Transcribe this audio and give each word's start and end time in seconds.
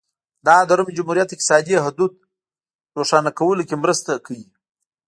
دا 0.47 0.57
د 0.67 0.71
روم 0.77 0.89
جمهوریت 0.97 1.29
اقتصادي 1.31 1.75
حدود 1.85 2.11
روښانه 2.97 3.31
کولو 3.39 3.63
کې 3.69 3.75
مرسته 3.83 4.11
کوي 4.25 4.45